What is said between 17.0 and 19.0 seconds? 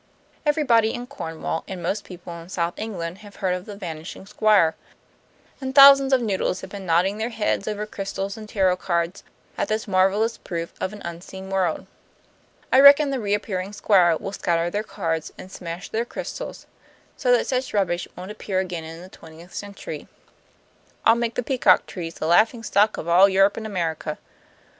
so that such rubbish won't appear again